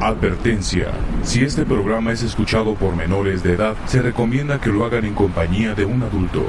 [0.00, 0.92] Advertencia.
[1.24, 5.14] Si este programa es escuchado por menores de edad, se recomienda que lo hagan en
[5.14, 6.46] compañía de un adulto.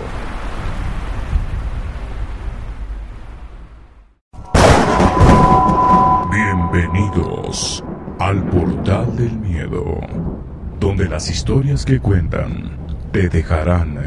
[6.32, 7.84] Bienvenidos
[8.20, 10.00] al portal del miedo,
[10.80, 12.78] donde las historias que cuentan
[13.12, 13.98] te dejarán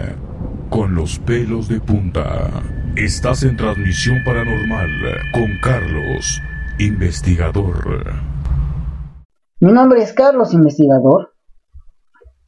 [0.70, 2.48] con los pelos de punta.
[2.94, 4.90] Estás en transmisión paranormal
[5.32, 6.40] con Carlos,
[6.78, 8.31] investigador.
[9.62, 11.34] Mi nombre es Carlos, investigador.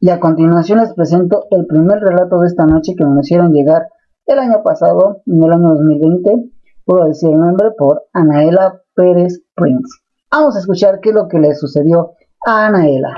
[0.01, 3.87] Y a continuación les presento el primer relato de esta noche que me hicieron llegar
[4.25, 6.51] el año pasado, en el año 2020.
[6.83, 9.97] Puedo decir el nombre por Anaela Pérez Prince.
[10.29, 13.15] Vamos a escuchar qué es lo que le sucedió a Anaela.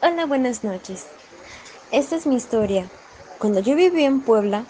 [0.00, 1.08] Hola, buenas noches.
[1.90, 2.86] Esta es mi historia.
[3.40, 4.66] Cuando yo vivía en Puebla,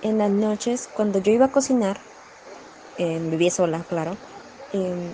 [0.00, 1.98] en las noches, cuando yo iba a cocinar,
[2.96, 4.16] eh, vivía sola, claro,
[4.72, 5.10] eh,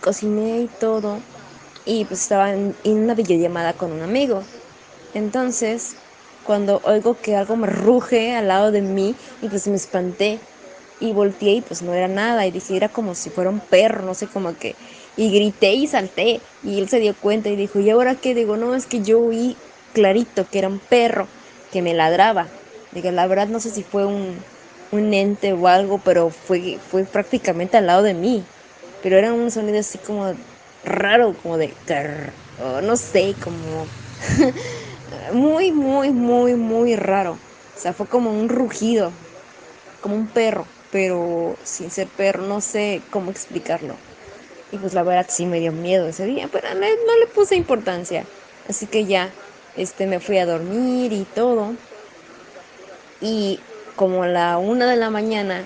[0.00, 1.18] cociné y todo,
[1.84, 4.42] y pues estaba en, en, una videollamada con un amigo.
[5.14, 5.96] Entonces,
[6.46, 10.40] cuando oigo que algo me ruge al lado de mí, y pues me espanté,
[11.00, 14.04] y volteé y pues no era nada, y dije, era como si fuera un perro,
[14.04, 14.74] no sé, como que,
[15.16, 18.34] y grité y salté, y él se dio cuenta y dijo, ¿y ahora qué?
[18.34, 19.56] Digo, no, es que yo oí
[19.92, 21.26] clarito que era un perro
[21.72, 22.46] que me ladraba.
[22.92, 24.36] Digo, la verdad no sé si fue un,
[24.90, 28.42] un ente o algo, pero fue, fue prácticamente al lado de mí.
[29.02, 30.32] Pero era un sonido así como
[30.84, 31.72] raro, como de...
[32.82, 33.86] No sé, como...
[35.32, 37.32] muy, muy, muy, muy raro.
[37.32, 39.12] O sea, fue como un rugido,
[40.00, 43.94] como un perro, pero sin ser perro, no sé cómo explicarlo.
[44.72, 47.56] Y pues la verdad sí me dio miedo ese día, pero no, no le puse
[47.56, 48.24] importancia.
[48.68, 49.30] Así que ya,
[49.76, 51.74] este, me fui a dormir y todo.
[53.20, 53.60] Y
[53.96, 55.64] como a la una de la mañana,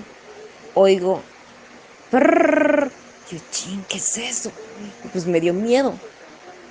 [0.75, 1.23] oigo,
[2.11, 2.91] prrr,
[3.33, 4.51] yo, ching, ¿qué es eso?
[5.13, 5.95] Pues me dio miedo.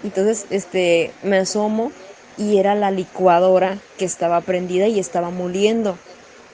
[0.03, 1.91] Entonces, este, me asomo
[2.37, 5.97] y era la licuadora que estaba prendida y estaba moliendo.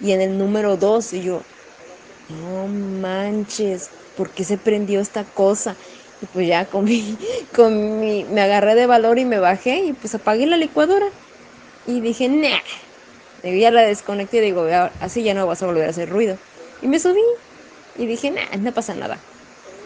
[0.02, 1.42] Y en el número dos, y yo,
[2.30, 5.76] no manches, ¿por qué se prendió esta cosa?
[6.22, 7.18] Y pues ya con mi,
[7.56, 11.08] con mi, me agarré de valor y me bajé y pues apagué la licuadora.
[11.86, 12.60] Y dije, nah.
[13.44, 14.66] Y ya la desconecté y digo,
[15.00, 16.38] así ya no vas a volver a hacer ruido.
[16.82, 17.22] Y me subí
[17.96, 19.20] y dije, nah, no pasa nada.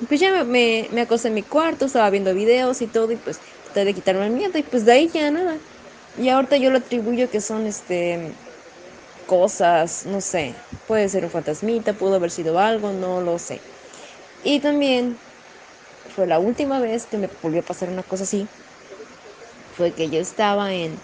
[0.08, 3.40] Pues ya me, me, acosté en mi cuarto, estaba viendo videos y todo y pues
[3.64, 5.62] traté de quitarme el miedo y pues de ahí ya nada.
[6.16, 8.36] Y ahorita yo lo atribuyo que son este
[9.28, 10.56] cosas, no sé,
[10.88, 13.64] puede ser un fantasmita, pudo haber sido algo, no lo sé.
[14.44, 15.20] Y también
[16.08, 18.50] fue la última vez que me volvió a pasar una cosa así.
[19.72, 21.02] Fue que yo estaba en,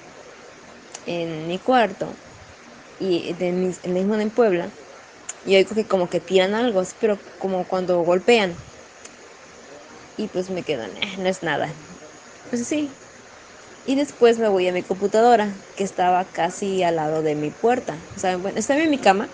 [1.06, 2.18] en mi cuarto
[3.00, 4.74] y de mis, el mismo en Puebla
[5.44, 8.58] y oigo que como que tiran algo, pero como cuando golpean.
[10.18, 11.74] Y pues me quedan, eh, no es nada.
[12.50, 12.92] Pues sí.
[13.86, 18.08] Y después me voy a mi computadora, que estaba casi al lado de mi puerta.
[18.16, 19.30] O sea, bueno, estaba en mi cama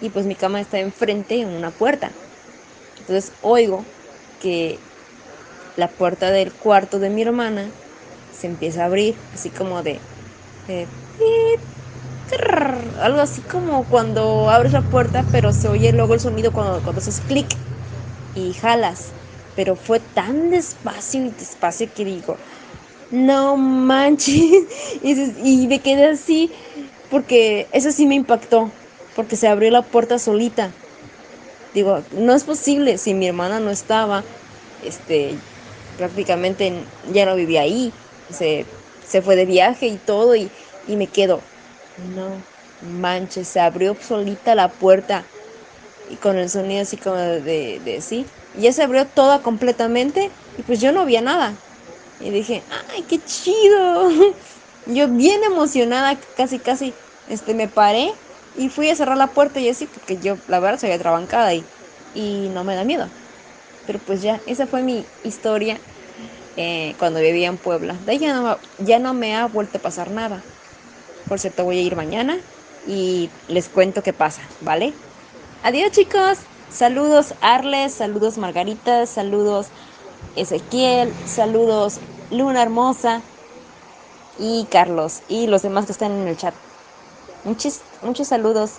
[0.00, 2.12] y pues mi cama está enfrente en una puerta.
[2.98, 3.86] Entonces oigo
[4.40, 4.80] que
[5.76, 7.72] la puerta del cuarto de mi hermana
[8.30, 10.02] se empieza a abrir, así como de...
[10.66, 10.88] de
[12.98, 17.00] algo así como cuando abres la puerta, pero se oye luego el sonido cuando, cuando
[17.00, 17.46] haces clic
[18.34, 19.17] y jalas.
[19.58, 22.36] Pero fue tan despacio y despacio que digo,
[23.10, 24.36] no manches.
[25.02, 26.52] Y, me quedé así,
[27.10, 28.70] porque eso sí me impactó,
[29.16, 30.70] porque se abrió la puerta solita.
[31.74, 34.24] Digo, no es posible, si mi hermana no estaba,
[34.84, 35.34] este,
[35.96, 36.72] prácticamente
[37.12, 37.92] ya no vivía ahí,
[38.30, 38.64] se,
[39.04, 40.50] se fue de viaje y todo, y,
[40.86, 41.40] y me quedo,
[41.96, 42.44] no
[42.80, 45.26] manches, se abrió solita la puerta
[46.10, 48.26] y con el sonido así como de, de, de sí.
[48.58, 51.62] Ya se abrió toda completamente y pues yo no había nada.
[52.18, 54.10] Y dije, ay, qué chido.
[54.86, 56.96] Yo bien emocionada, casi, casi,
[57.26, 58.10] este, me paré
[58.54, 61.68] y fui a cerrar la puerta y así, porque yo, la verdad, soy atrabancada y,
[62.14, 63.12] y no me da miedo.
[63.86, 65.82] Pero pues ya, esa fue mi historia
[66.56, 68.00] eh, cuando vivía en Puebla.
[68.04, 70.46] De ahí ya no, ya no me ha vuelto a pasar nada.
[71.26, 72.44] Por cierto, voy a ir mañana
[72.82, 74.98] y les cuento qué pasa, ¿vale?
[75.62, 79.66] Adiós chicos, saludos Arles, saludos Margarita, saludos
[80.36, 81.98] Ezequiel, saludos
[82.30, 83.20] Luna Hermosa
[84.38, 86.54] y Carlos y los demás que están en el chat.
[87.44, 88.78] Muchos, muchos saludos.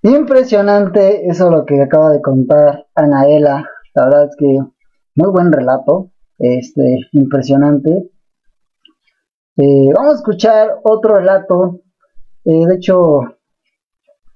[0.00, 3.62] Impresionante eso lo que acaba de contar Anaela.
[3.94, 4.58] La verdad es que
[5.16, 8.10] muy buen relato, este, impresionante.
[9.58, 11.82] Eh, vamos a escuchar otro relato.
[12.46, 13.20] Eh, de hecho,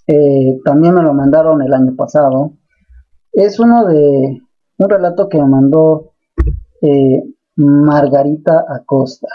[0.06, 2.52] eh, también me lo mandaron el año pasado.
[3.32, 4.40] Es uno de
[4.78, 6.12] un relato que me mandó
[6.82, 7.22] eh,
[7.56, 9.28] Margarita Acosta.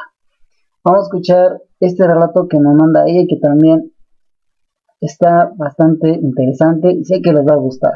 [0.84, 3.92] Vamos a escuchar este relato que me manda ella y que también
[5.02, 7.94] está bastante interesante y sé que les va a gustar.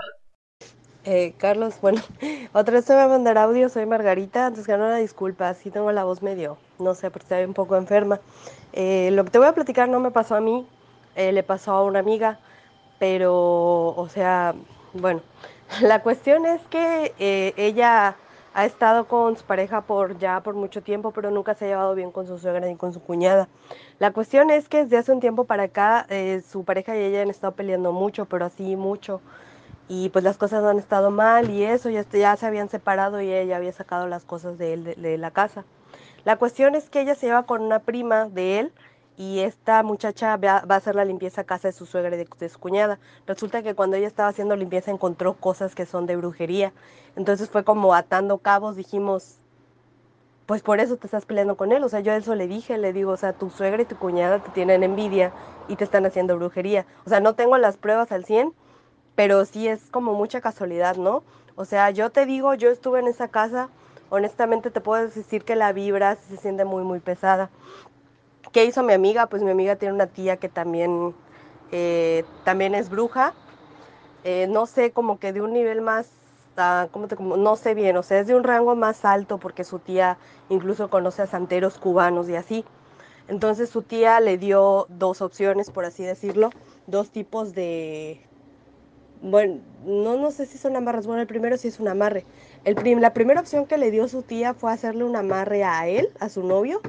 [1.05, 2.01] Eh, Carlos, bueno,
[2.53, 5.91] otra vez te voy a mandar audio, soy Margarita, antes que nada disculpa, sí tengo
[5.91, 8.21] la voz medio, no sé, porque estoy un poco enferma.
[8.71, 10.65] Eh, lo que te voy a platicar no me pasó a mí,
[11.15, 12.39] eh, le pasó a una amiga,
[12.99, 14.55] pero, o sea,
[14.93, 15.21] bueno,
[15.81, 17.13] la cuestión es que
[17.57, 18.15] ella
[18.55, 21.95] ha estado con su pareja por ya por mucho tiempo, pero nunca se ha llevado
[21.95, 23.47] bien con su suegra ni con su cuñada.
[23.99, 26.05] La cuestión es que desde hace un tiempo para acá
[26.47, 29.21] su pareja y ella han estado peleando mucho, pero así mucho
[29.87, 33.31] y pues las cosas han estado mal y eso, ya, ya se habían separado y
[33.31, 35.65] ella había sacado las cosas de él de, la casa.
[36.25, 38.73] La cuestión es que ella se lleva con una prima de él
[39.17, 42.49] y esta muchacha va, a hacer la limpieza a casa de su suegra y de,
[42.49, 42.99] su cuñada.
[43.27, 46.73] Resulta que cuando ella estaba haciendo limpieza encontró cosas que son de brujería.
[47.15, 49.37] Entonces fue como atando cabos, dijimos,
[50.45, 51.83] pues por eso te estás peleando con él.
[51.83, 54.39] O sea, yo eso le dije, le digo, o sea, tu suegra y tu cuñada
[54.39, 55.31] te tienen envidia
[55.67, 56.85] y te están haciendo brujería.
[57.05, 58.53] O sea, no tengo las pruebas al 100,
[59.15, 61.23] pero sí es como mucha casualidad, ¿no?
[61.55, 63.69] O sea, yo te digo, yo estuve en esa casa,
[64.09, 67.51] honestamente te puedo decir que la vibra se siente muy, muy pesada.
[68.51, 69.27] ¿Qué hizo mi amiga?
[69.27, 71.15] Pues mi amiga tiene una tía que también,
[71.71, 73.33] eh, también es bruja.
[74.23, 76.07] Eh, no sé, como que de un nivel más,
[76.57, 79.37] uh, ¿cómo te, como, no sé bien, o sea, es de un rango más alto
[79.37, 80.17] porque su tía
[80.49, 82.63] incluso conoce a santeros cubanos y así.
[83.27, 86.51] Entonces su tía le dio dos opciones, por así decirlo,
[86.87, 88.21] dos tipos de,
[89.21, 92.25] bueno, no, no sé si son amarres, bueno, el primero sí es un amarre.
[92.65, 96.09] El la primera opción que le dio su tía fue hacerle un amarre a él,
[96.19, 96.81] a su novio,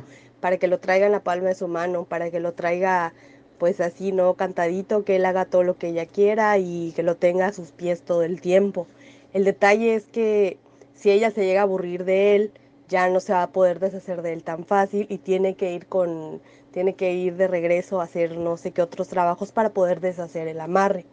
[0.45, 3.15] para que lo traiga en la palma de su mano, para que lo traiga
[3.57, 4.35] pues así, ¿no?
[4.35, 7.73] Cantadito, que él haga todo lo que ella quiera y que lo tenga a sus
[7.73, 8.87] pies todo el tiempo.
[9.33, 10.59] El detalle es que
[10.93, 12.53] si ella se llega a aburrir de él,
[12.89, 15.87] ya no se va a poder deshacer de él tan fácil y tiene que ir
[15.87, 16.43] con,
[16.73, 20.47] tiene que ir de regreso a hacer no sé qué otros trabajos para poder deshacer
[20.47, 21.07] el amarre.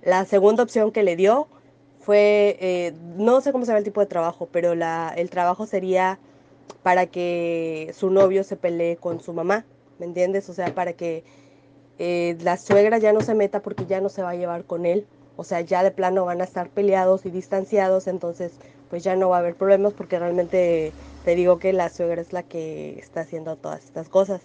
[0.00, 1.46] La segunda opción que le dio
[2.00, 5.66] fue, eh, no sé cómo se llama el tipo de trabajo, pero la, el trabajo
[5.66, 6.18] sería
[6.82, 9.64] para que su novio se pelee con su mamá,
[9.98, 10.48] ¿me entiendes?
[10.48, 11.24] O sea, para que
[11.98, 14.86] eh, la suegra ya no se meta porque ya no se va a llevar con
[14.86, 15.06] él.
[15.36, 18.52] O sea, ya de plano van a estar peleados y distanciados, entonces
[18.88, 20.92] pues ya no va a haber problemas porque realmente
[21.24, 24.42] te digo que la suegra es la que está haciendo todas estas cosas.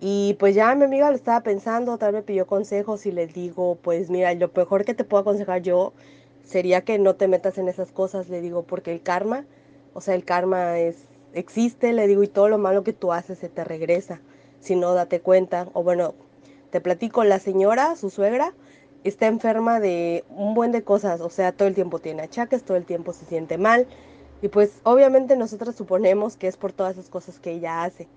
[0.00, 3.76] Y pues ya mi amiga lo estaba pensando, tal vez pidió consejos y le digo,
[3.82, 5.92] pues mira, lo mejor que te puedo aconsejar yo
[6.42, 9.44] sería que no te metas en esas cosas, le digo, porque el karma,
[9.94, 13.38] o sea, el karma es, existe, le digo, y todo lo malo que tú haces
[13.38, 14.20] se te regresa,
[14.60, 16.14] si no date cuenta, o bueno,
[16.70, 18.54] te platico, la señora, su suegra,
[19.04, 22.76] está enferma de un buen de cosas, o sea, todo el tiempo tiene achaques, todo
[22.76, 23.86] el tiempo se siente mal,
[24.42, 28.08] y pues obviamente nosotros suponemos que es por todas esas cosas que ella hace.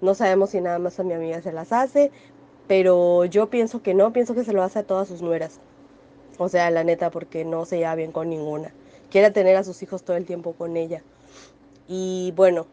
[0.00, 2.10] No sabemos si nada más a mi amiga se las hace,
[2.66, 5.60] pero yo pienso que no, pienso que se lo hace a todas sus nueras.
[6.38, 8.72] O sea, la neta, porque no se lleva bien con ninguna.
[9.10, 11.02] Quiere tener a sus hijos todo el tiempo con ella.
[11.86, 12.66] Y bueno,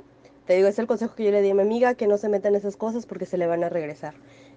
[0.46, 2.30] te digo, es el consejo que yo le di a mi amiga, que no se
[2.30, 4.16] meta en esas cosas porque se le van a regresar.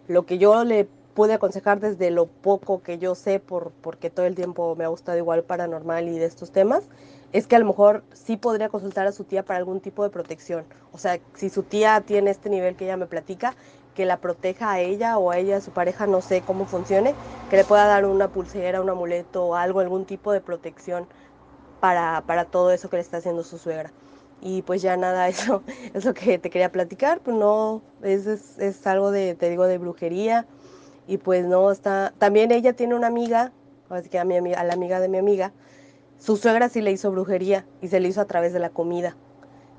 [0.08, 4.26] Lo que yo le pude aconsejar desde lo poco que yo sé, por, porque todo
[4.26, 6.88] el tiempo me ha gustado igual paranormal y de estos temas,
[7.32, 10.10] es que a lo mejor sí podría consultar a su tía para algún tipo de
[10.10, 10.64] protección.
[10.93, 13.55] O sea, si su tía tiene este nivel que ella me platica,
[13.94, 17.19] que la proteja a ella o a ella, a su pareja, no sé cómo funcione,
[17.48, 21.08] que le pueda dar una pulsera, un amuleto o algo, algún tipo de protección
[21.81, 23.93] para, para todo eso que le está haciendo su suegra.
[24.43, 25.63] Y pues ya nada, eso
[25.94, 29.67] es lo que te quería platicar, pues no, es, es, es algo de, te digo,
[29.67, 30.46] de brujería.
[31.06, 33.53] Y pues no, está, también ella tiene una amiga,
[33.89, 35.53] así que a, mi, a la amiga de mi amiga,
[36.19, 39.17] su suegra sí le hizo brujería y se le hizo a través de la comida.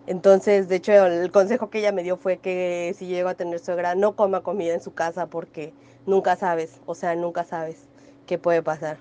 [0.05, 3.59] Entonces, de hecho, el consejo que ella me dio fue que si llego a tener
[3.59, 5.73] suegra, no coma comida en su casa porque
[6.05, 7.87] nunca sabes, o sea, nunca sabes
[8.25, 8.97] qué puede pasar.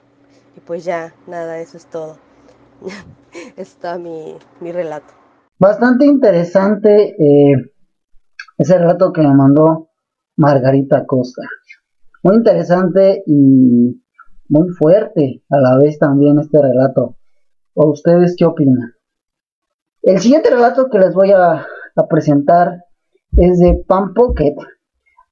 [0.56, 2.18] Y pues ya, nada, eso es todo.
[3.56, 5.14] Está mi, mi relato.
[5.62, 7.72] Bastante interesante eh,
[8.58, 9.90] ese relato que me mandó
[10.34, 11.42] Margarita Costa.
[12.24, 14.02] Muy interesante y
[14.48, 17.14] muy fuerte a la vez también este relato.
[17.74, 18.94] ¿O ustedes qué opinan?
[20.02, 21.64] El siguiente relato que les voy a,
[22.10, 22.82] presentar
[23.36, 24.56] es de Pan Pocket.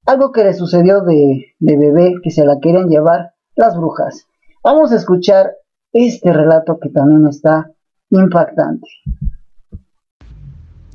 [0.07, 4.29] Algo que le sucedió de, bebé que se la querían llevar las brujas.
[4.63, 5.51] Vamos a escuchar
[5.93, 7.73] este relato que también está
[8.11, 8.87] impactante.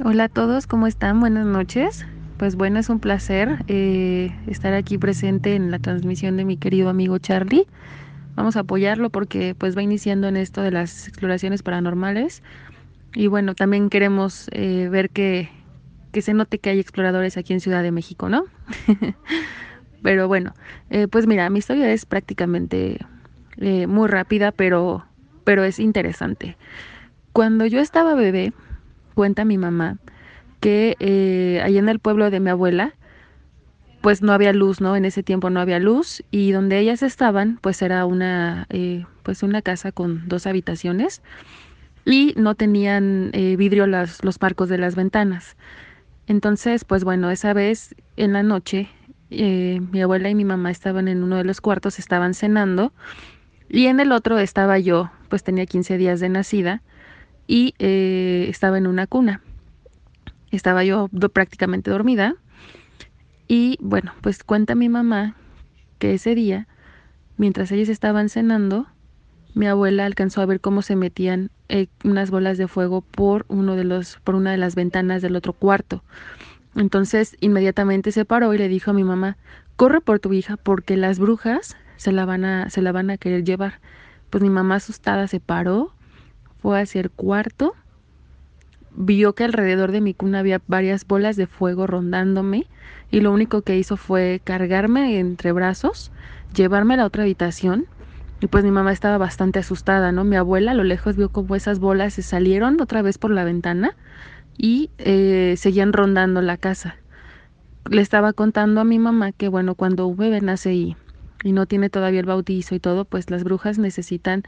[0.04, 1.20] Hola a todos, ¿cómo están?
[1.20, 2.06] Buenas noches.
[2.38, 6.90] Pues bueno, es un placer eh, estar aquí presente en la transmisión de mi querido
[6.90, 7.66] amigo Charlie
[8.36, 12.44] vamos a apoyarlo porque pues va iniciando en esto de las exploraciones paranormales.
[13.14, 15.50] y bueno, también queremos eh, ver que,
[16.12, 18.44] que se note que hay exploradores aquí en Ciudad de México, ¿no?
[20.04, 20.54] pero bueno,
[20.90, 23.00] eh, pues mira, mi historia es prácticamente
[23.58, 25.06] eh, muy rápida, pero,
[25.46, 26.58] pero es interesante.
[27.32, 28.54] Cuando yo estaba bebé,
[29.16, 29.98] cuenta mi mamá
[30.60, 32.94] que eh, allá en el pueblo de mi abuela,
[34.02, 34.96] pues no había luz, ¿no?
[34.96, 38.68] En ese tiempo no había luz y donde ellas estaban, pues era una,
[39.24, 41.24] pues una casa con dos habitaciones
[42.06, 45.58] y no tenían vidrio las, los marcos de las ventanas.
[46.28, 48.90] Entonces, pues bueno, esa vez en la noche
[49.32, 52.94] eh, mi abuela y mi mamá estaban en uno de los cuartos, estaban cenando
[53.70, 56.82] y en el otro estaba yo, pues tenía 15 días de nacida
[57.48, 59.42] y eh, estaba en una cuna.
[60.52, 62.36] Estaba yo prácticamente dormida
[63.48, 65.36] y bueno, pues cuenta mi mamá
[66.00, 66.68] que ese día,
[67.38, 68.88] mientras ellos estaban cenando,
[69.54, 73.76] mi abuela alcanzó a ver cómo se metían eh, unas bolas de fuego por uno
[73.76, 76.04] de los, por una de las ventanas del otro cuarto.
[76.76, 79.38] Entonces inmediatamente se paró y le dijo a mi mamá,
[79.76, 83.18] corre por tu hija porque las brujas se la van a, se la van a
[83.18, 83.80] querer llevar.
[84.30, 85.94] Pues mi mamá asustada se paró,
[86.66, 87.76] fue hacia el cuarto,
[88.96, 92.66] vio que alrededor de mi cuna había varias bolas de fuego rondándome
[93.12, 96.12] y lo único que hizo fue cargarme entre brazos,
[96.56, 97.86] llevarme a la otra habitación
[98.42, 100.24] y pues mi mamá estaba bastante asustada, ¿no?
[100.24, 103.44] Mi abuela a lo lejos vio como esas bolas se salieron otra vez por la
[103.44, 103.96] ventana
[104.58, 106.96] y eh, seguían rondando la casa.
[107.92, 110.98] Le estaba contando a mi mamá que, bueno, cuando un bebé nace y,
[111.44, 114.42] y no tiene todavía el bautizo y todo, pues las brujas necesitan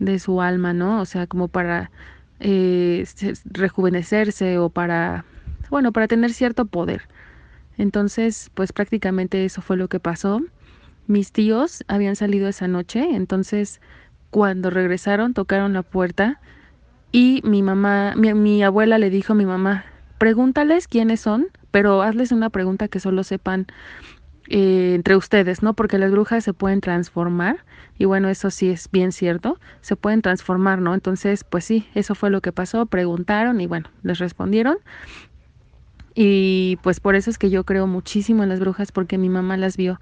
[0.00, 1.00] de su alma, ¿no?
[1.00, 1.92] O sea, como para
[2.40, 3.06] eh,
[3.44, 5.24] rejuvenecerse o para,
[5.70, 7.02] bueno, para tener cierto poder.
[7.78, 10.42] Entonces, pues prácticamente eso fue lo que pasó.
[11.06, 13.80] Mis tíos habían salido esa noche, entonces
[14.30, 16.40] cuando regresaron tocaron la puerta
[17.12, 19.84] y mi mamá, mi, abuela le dijo a mi mamá,
[20.18, 23.66] pregúntales quiénes son, pero hazles una pregunta que solo sepan
[24.50, 25.74] eh, entre ustedes, ¿no?
[25.74, 27.64] Porque las brujas se pueden transformar
[27.98, 30.92] y bueno, eso sí es bien cierto, se pueden transformar, ¿no?
[30.92, 34.78] Entonces, pues sí, eso fue lo que pasó, preguntaron y bueno, les respondieron.
[36.16, 39.56] Y pues por eso es que yo creo muchísimo en las brujas porque mi mamá
[39.56, 40.00] las vio.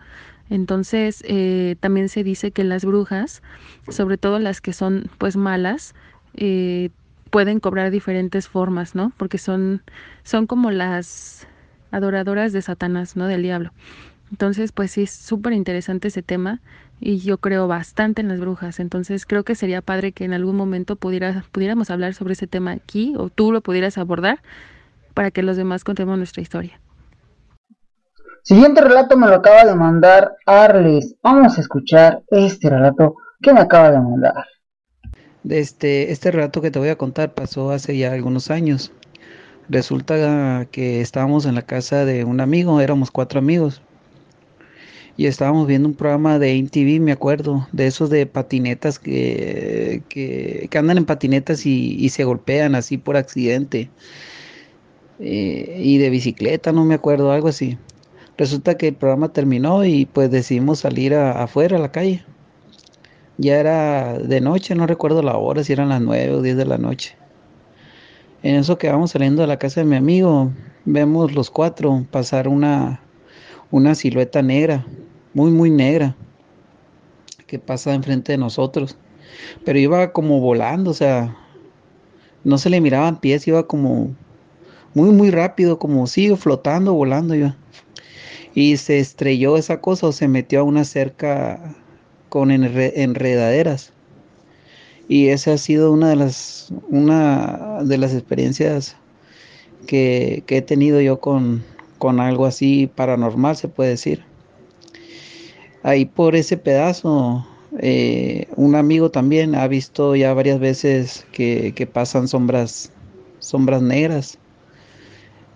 [0.49, 3.43] Entonces, eh, también se dice que las brujas,
[3.89, 5.95] sobre todo las que son pues malas,
[6.35, 6.89] eh,
[7.31, 9.13] pueden cobrar diferentes formas, ¿no?
[9.19, 9.83] Porque son,
[10.23, 11.47] son como las
[11.91, 13.27] adoradoras de Satanás, ¿no?
[13.27, 13.73] Del diablo.
[14.31, 16.61] Entonces, pues sí, es súper interesante ese tema
[17.01, 18.81] y yo creo bastante en las brujas.
[18.81, 22.73] Entonces, creo que sería padre que en algún momento pudiera, pudiéramos hablar sobre ese tema
[22.73, 24.41] aquí o tú lo pudieras abordar
[25.15, 26.81] para que los demás contemos nuestra historia.
[28.43, 31.15] Siguiente relato me lo acaba de mandar Arles.
[31.23, 34.45] Vamos a escuchar este relato que me acaba de mandar.
[35.49, 38.93] Este, este relato que te voy a contar pasó hace ya algunos años.
[39.69, 43.83] Resulta que estábamos en la casa de un amigo, éramos cuatro amigos.
[45.19, 50.71] Y estábamos viendo un programa de MTV, me acuerdo, de esos de patinetas que, que,
[50.79, 53.91] andan en patinetas y, se golpean así por accidente.
[55.19, 57.77] Eh, y de bicicleta, no me acuerdo, algo así.
[58.37, 62.25] Resulta que el programa terminó y pues decidimos salir afuera a la calle.
[63.39, 66.65] Ya era de noche, no recuerdo la hora, si eran las 9 o 10 de
[66.65, 67.17] la noche.
[68.45, 70.53] En eso que vamos saliendo de la casa de mi amigo,
[70.85, 73.01] vemos los cuatro pasar una,
[73.73, 74.87] una silueta negra,
[75.35, 76.17] muy, muy negra,
[77.47, 78.97] que pasa enfrente de nosotros.
[79.65, 81.37] Pero iba como volando, o sea,
[82.45, 84.15] no se le miraban pies, iba como
[84.95, 87.57] muy, muy rápido, como sigue flotando, volando iba.
[88.55, 91.77] Y se estrelló esa cosa o se metió a una cerca
[92.29, 93.93] con enredaderas.
[95.09, 98.97] Y esa ha sido una de las, de las experiencias
[99.87, 101.65] que, he tenido yo con,
[101.99, 104.28] con algo así paranormal, se puede decir.
[105.83, 107.47] Ahí por ese pedazo,
[107.79, 112.93] eh, un amigo también ha visto ya varias veces que, pasan sombras,
[113.39, 114.39] sombras negras.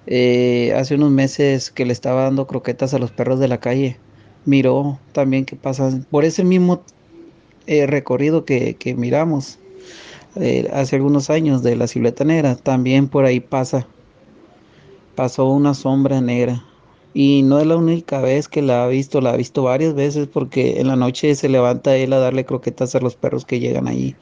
[0.07, 3.99] Eh, hace unos meses que le estaba dando croquetas a los perros de la calle
[4.45, 6.83] miró también que pasan por ese mismo
[7.69, 9.59] eh, recorrido que, miramos
[10.73, 13.87] hace algunos años de la silueta negra, también por ahí pasa,
[15.15, 16.65] pasó una sombra negra.
[17.15, 20.29] Y no es la única vez que la ha visto, la ha visto varias veces
[20.29, 23.87] porque en la noche se levanta él a darle croquetas a los perros que llegan
[23.87, 24.17] ahí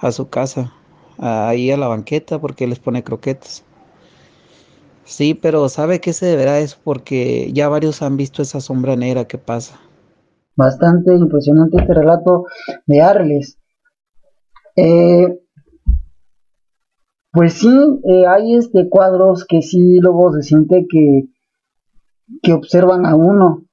[0.00, 0.72] a su casa,
[1.18, 3.64] ahí a la banqueta porque les pone croquetas.
[5.04, 6.78] Sí, pero ¿sabe qué se deberá eso?
[6.82, 9.78] Porque ya varios han visto esa sombra negra que pasa.
[10.56, 12.44] Bastante impresionante este relato
[12.86, 13.58] de Arles.
[14.76, 15.40] Eh,
[17.32, 21.24] pues sí, eh, hay este cuadros que sí luego se siente que,
[22.42, 23.64] que observan a uno.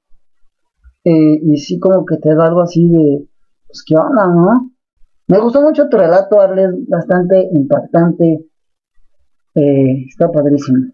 [1.04, 3.28] Eh, y sí como que te da algo así de,
[3.68, 4.72] pues qué onda, ¿no?
[5.28, 8.46] Me gustó mucho tu relato, Arles, bastante impactante.
[9.56, 10.94] Eh, está padrísimo.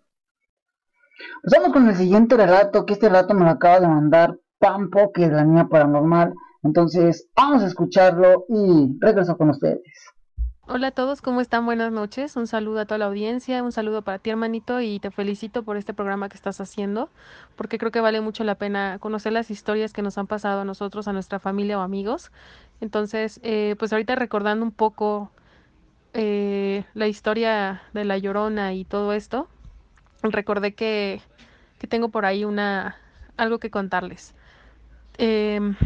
[1.41, 5.11] Pues vamos con el siguiente relato, que este relato me lo acaba de mandar Pampo,
[5.11, 6.33] que es la niña paranormal.
[6.63, 9.81] Entonces, vamos a escucharlo y regreso con ustedes.
[10.69, 11.65] Hola a todos, ¿cómo están?
[11.65, 12.35] Buenas noches.
[12.35, 15.77] Un saludo a toda la audiencia, un saludo para ti, hermanito, y te felicito por
[15.77, 17.09] este programa que estás haciendo,
[17.55, 20.65] porque creo que vale mucho la pena conocer las historias que nos han pasado a
[20.65, 22.33] nosotros, a nuestra familia o amigos.
[22.81, 25.31] Entonces, eh, pues ahorita recordando un poco
[26.13, 29.47] eh, la historia de la Llorona y todo esto,
[30.21, 31.21] recordé que,
[31.79, 32.97] que tengo por ahí una
[33.37, 34.33] algo que contarles.
[35.17, 35.77] Em,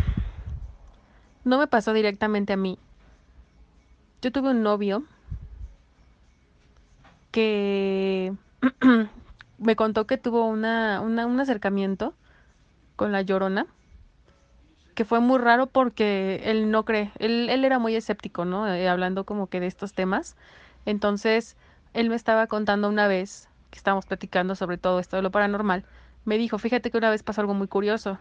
[1.43, 2.79] no me pasó directamente a mí,
[4.21, 5.03] yo tuve un novio
[7.31, 8.33] que
[9.57, 12.13] me contó que tuvo una, un acercamiento
[12.95, 13.65] con la llorona,
[14.93, 18.71] que fue muy raro porque él no cree, él, él era muy escéptico, ¿no?
[18.71, 20.35] Eh, hablando como que de estos temas.
[20.85, 21.57] Entonces,
[21.93, 25.85] él me estaba contando una vez, que estábamos platicando sobre todo esto de lo paranormal,
[26.25, 28.19] me dijo, fíjate que una vez pasó algo muy curioso.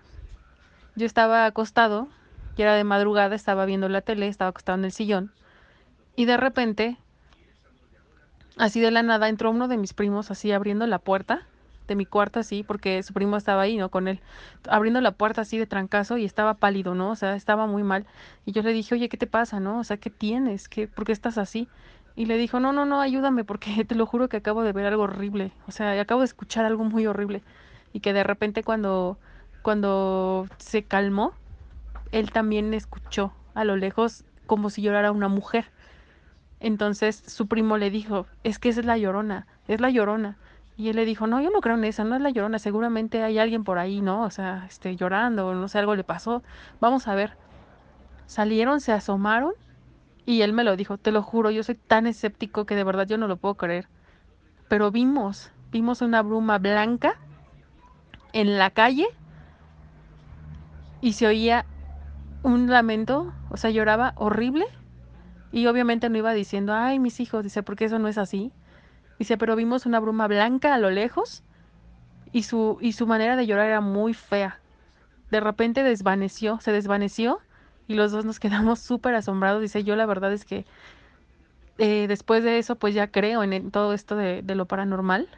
[0.96, 2.08] Yo estaba acostado,
[2.56, 5.32] y era de madrugada, estaba viendo la tele, estaba acostado en el sillón,
[6.20, 6.98] y de repente,
[8.58, 11.46] así de la nada, entró uno de mis primos así abriendo la puerta
[11.88, 13.88] de mi cuarto así, porque su primo estaba ahí, ¿no?
[13.88, 14.20] Con él,
[14.68, 17.08] abriendo la puerta así de trancazo y estaba pálido, ¿no?
[17.08, 18.04] O sea, estaba muy mal.
[18.44, 19.78] Y yo le dije, oye, ¿qué te pasa, no?
[19.78, 20.68] O sea, ¿qué tienes?
[20.68, 21.68] ¿Qué, ¿Por qué estás así?
[22.16, 24.84] Y le dijo, no, no, no, ayúdame, porque te lo juro que acabo de ver
[24.84, 25.52] algo horrible.
[25.66, 27.42] O sea, acabo de escuchar algo muy horrible.
[27.94, 29.16] Y que de repente cuando,
[29.62, 31.32] cuando se calmó,
[32.12, 35.70] él también escuchó a lo lejos como si llorara una mujer.
[36.60, 40.36] Entonces su primo le dijo, es que esa es la llorona, es la llorona.
[40.76, 43.22] Y él le dijo, no, yo no creo en esa, no es la llorona, seguramente
[43.22, 44.22] hay alguien por ahí, ¿no?
[44.22, 46.42] O sea, este, llorando, no sé, algo le pasó.
[46.80, 47.36] Vamos a ver.
[48.26, 49.52] Salieron, se asomaron
[50.26, 53.06] y él me lo dijo, te lo juro, yo soy tan escéptico que de verdad
[53.06, 53.88] yo no lo puedo creer.
[54.68, 57.14] Pero vimos, vimos una bruma blanca
[58.32, 59.08] en la calle
[61.00, 61.64] y se oía
[62.42, 64.66] un lamento, o sea, lloraba horrible
[65.52, 68.52] y obviamente no iba diciendo, ay, mis hijos, dice, porque eso no es así.
[69.18, 71.42] Dice, pero vimos una bruma blanca a lo lejos
[72.32, 74.60] y su, y su manera de llorar era muy fea.
[75.30, 77.40] De repente desvaneció, se desvaneció
[77.88, 79.60] y los dos nos quedamos súper asombrados.
[79.60, 80.64] Dice, yo la verdad es que
[81.78, 85.28] eh, después de eso pues ya creo en, todo esto de, de lo paranormal,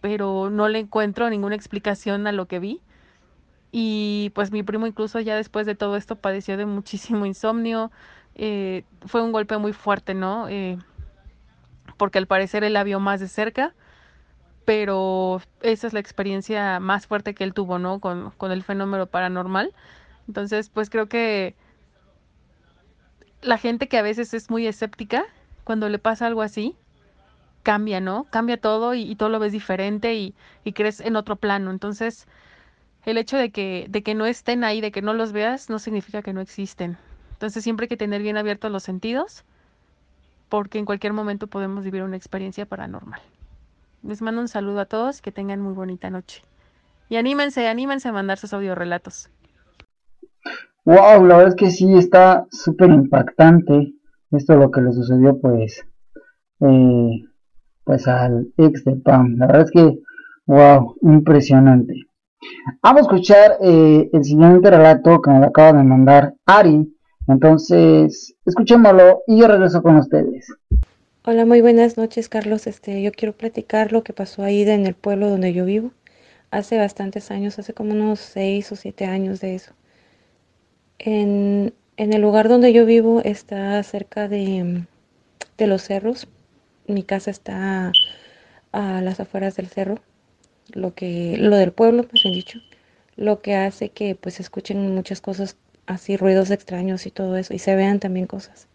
[0.00, 2.82] pero no le encuentro ninguna explicación a lo que vi.
[3.72, 7.90] Y pues mi primo incluso ya después de todo esto padeció de muchísimo insomnio,
[8.38, 10.48] eh, fue un golpe muy fuerte, ¿no?
[10.48, 10.78] Eh,
[11.96, 13.74] porque al parecer él la vio más de cerca,
[14.64, 18.00] pero esa es la experiencia más fuerte que él tuvo, ¿no?
[18.00, 19.74] Con, con el fenómeno paranormal.
[20.28, 21.56] Entonces, pues creo que
[23.42, 25.24] la gente que a veces es muy escéptica,
[25.64, 26.76] cuando le pasa algo así,
[27.62, 28.24] cambia, ¿no?
[28.30, 31.70] Cambia todo y, todo lo ves diferente y, y, crees en otro plano.
[31.70, 32.26] Entonces,
[33.04, 35.78] el hecho de que, de que no estén ahí, de que no los veas, no
[35.78, 36.98] significa que no existen.
[37.38, 39.44] Entonces siempre hay que tener bien abiertos los sentidos
[40.48, 43.20] porque en cualquier momento podemos vivir una experiencia paranormal.
[44.02, 46.42] Les mando un saludo a todos que tengan muy bonita noche.
[47.08, 49.30] Y anímense, anímense a mandar sus audiorelatos.
[50.84, 53.92] Wow, la verdad es que sí está súper impactante
[54.32, 55.86] esto lo que le sucedió pues
[56.58, 57.24] eh,
[57.84, 59.36] pues al ex de Pam.
[59.36, 59.98] La verdad es que
[60.46, 61.94] wow, impresionante.
[62.82, 66.97] Vamos a escuchar eh, el siguiente relato que me acaba de mandar Ari
[67.28, 70.46] entonces, escuchémoslo y yo regreso con ustedes.
[71.24, 72.66] Hola, muy buenas noches, Carlos.
[72.66, 75.92] Este, yo quiero platicar lo que pasó ahí en el pueblo donde yo vivo.
[76.50, 79.72] Hace bastantes años, hace como unos seis o siete años de eso.
[80.98, 84.84] En, en el lugar donde yo vivo está cerca de,
[85.58, 86.28] de los cerros.
[86.86, 87.92] Mi casa está
[88.72, 89.98] a las afueras del cerro,
[90.72, 92.60] lo que, lo del pueblo, pues bien dicho,
[93.16, 95.56] lo que hace que pues escuchen muchas cosas
[95.88, 98.68] así ruidos extraños y todo eso, y se vean también cosas.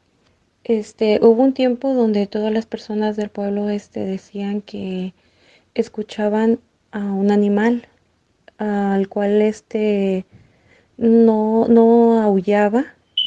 [0.63, 5.13] Este, hubo un tiempo donde todas las personas del pueblo este decían que
[5.75, 6.59] escuchaban
[6.91, 7.87] a un animal
[8.57, 10.25] al cual este
[10.97, 12.85] no, no aullaba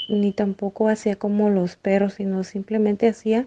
[0.08, 3.46] ni tampoco hacía como los perros, sino simplemente hacía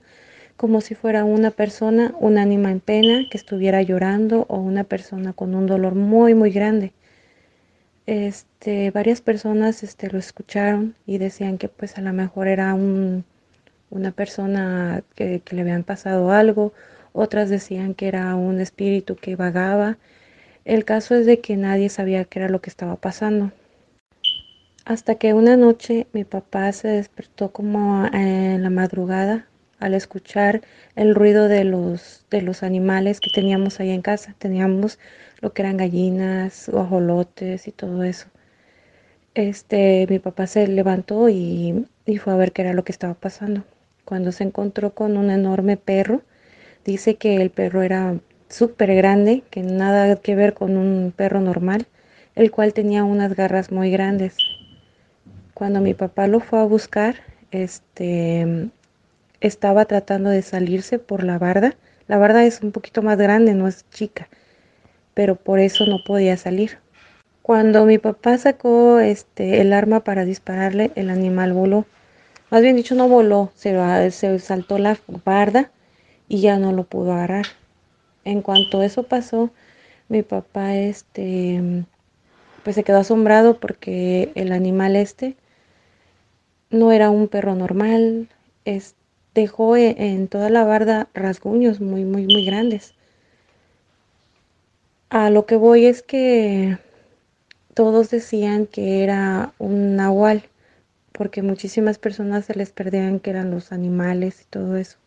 [0.55, 5.33] como si fuera una persona, un ánima en pena que estuviera llorando o una persona
[5.33, 6.93] con un dolor muy muy grande
[8.09, 13.23] este, varias personas este, lo escucharon y decían que pues a lo mejor era un,
[13.91, 16.73] una persona que, le habían pasado algo
[17.13, 19.97] otras decían que era un espíritu que vagaba.
[20.65, 23.51] El caso es de que nadie sabía qué era lo que estaba pasando.
[24.85, 29.45] Hasta que una noche mi papá se despertó como en la madrugada
[29.79, 30.61] al escuchar
[30.95, 34.35] el ruido de los, de los animales que teníamos ahí en casa.
[34.39, 34.97] Teníamos
[35.41, 38.27] lo que eran gallinas, guajolotes y todo eso.
[39.35, 43.13] Este, mi papá se levantó y, y fue a ver qué era lo que estaba
[43.13, 43.63] pasando.
[44.05, 46.21] Cuando se encontró con un enorme perro,
[46.83, 51.87] dice que el perro era súper grande, que nada que ver con un perro normal,
[52.35, 54.35] el cual tenía unas garras muy grandes.
[55.53, 57.15] Cuando mi papá lo fue a buscar,
[57.51, 58.69] este,
[59.41, 61.75] estaba tratando de salirse por la barda.
[62.07, 64.27] La barda es un poquito más grande, no es chica,
[65.19, 66.77] pero por eso no podía salir.
[67.41, 71.85] Cuando mi papá sacó este, el arma para dispararle, el animal voló.
[72.49, 75.71] Más bien dicho, no voló, se, se saltó la barda
[76.29, 77.47] y ya no lo pudo agarrar.
[78.23, 79.49] En cuanto eso pasó,
[80.07, 81.83] mi papá este,
[82.63, 85.35] pues se quedó asombrado porque el animal este
[86.69, 88.29] no era un perro normal,
[88.63, 88.95] es,
[89.35, 92.93] dejó e, en toda la barda rasguños muy, muy, muy grandes.
[95.09, 96.77] A lo que voy es que
[97.73, 100.43] todos decían que era un nahual,
[101.11, 104.97] porque muchísimas personas se les perdían que eran los animales y todo eso.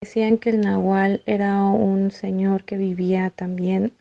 [0.00, 3.92] Decían que el nahual era un señor que vivía también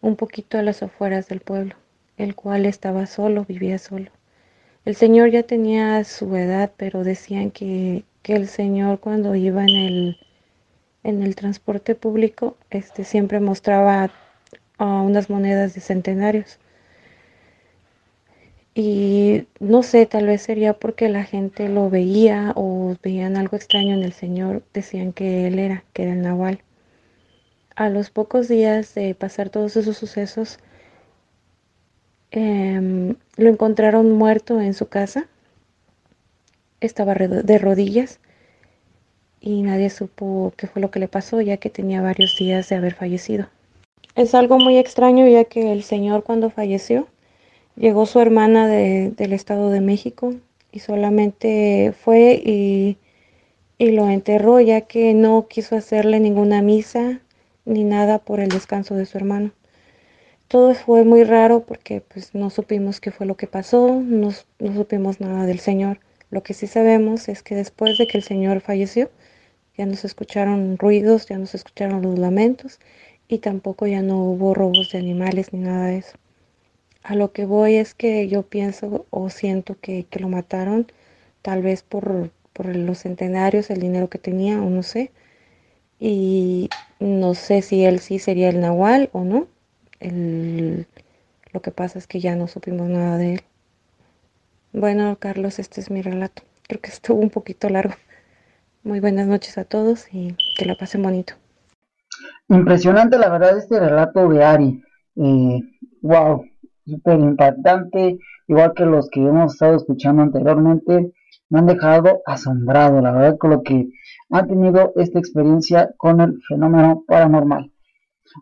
[0.00, 1.74] un poquito a las afueras del pueblo,
[2.16, 4.10] el cual estaba solo, vivía solo.
[4.84, 9.70] El señor ya tenía su edad, pero decían que que el Señor cuando iba en
[9.70, 10.18] el,
[11.02, 14.10] en el transporte público este, siempre mostraba
[14.78, 16.58] unas monedas de centenarios.
[18.74, 23.94] Y no sé, tal vez sería porque la gente lo veía o veían algo extraño
[23.94, 26.62] en el Señor, decían que él era, que era el Nahual.
[27.76, 30.58] A los pocos días de pasar todos esos sucesos,
[32.30, 35.28] em, lo encontraron muerto en su casa
[36.80, 38.20] estaba de rodillas
[39.40, 42.76] y nadie supo qué fue lo que le pasó ya que tenía varios días de
[42.76, 43.48] haber fallecido.
[44.14, 47.06] Es algo muy extraño ya que el señor cuando falleció
[47.76, 50.34] llegó su hermana del Estado de México
[50.72, 52.98] y solamente fue y,
[53.78, 57.20] y lo enterró ya que no quiso hacerle ninguna misa
[57.64, 59.52] ni nada por el descanso de su hermano.
[60.48, 64.74] Todo fue muy raro porque pues no supimos qué fue lo que pasó, no, no
[64.74, 66.00] supimos nada del Señor.
[66.30, 69.10] Lo que sí sabemos es que después de que el Señor falleció,
[69.76, 72.80] ya no se escucharon ruidos, ya no se escucharon los lamentos
[73.28, 76.16] y tampoco ya no hubo robos de animales ni nada de eso.
[77.02, 80.90] A lo que voy es que yo pienso o siento que, lo mataron
[81.42, 85.10] tal vez por, por los centenarios, el dinero que tenía o no sé.
[86.00, 89.46] Y no sé si él sí sería el Nahual o no.
[91.52, 93.40] lo que pasa es que ya no supimos nada de él.
[94.72, 96.42] Bueno, Carlos, este es mi relato.
[96.66, 97.94] Creo que estuvo un poquito largo.
[98.82, 101.34] Muy buenas noches a todos y que la pasen bonito.
[102.48, 104.82] Impresionante, la verdad, este relato de Ari.
[105.16, 105.60] Eh,
[106.02, 106.44] wow,
[106.86, 108.18] súper impactante.
[108.46, 111.12] Igual que los que hemos estado escuchando anteriormente,
[111.50, 113.88] me han dejado asombrado, la verdad, con lo que
[114.30, 117.70] han tenido esta experiencia con el fenómeno paranormal.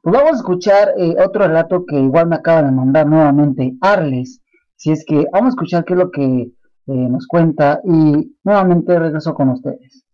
[0.02, 4.40] Pues vamos a escuchar eh, otro relato que igual me acaba de mandar nuevamente Arles
[4.76, 6.52] si es que vamos a escuchar qué es lo que eh,
[6.86, 10.05] nos cuenta y nuevamente regreso con ustedes.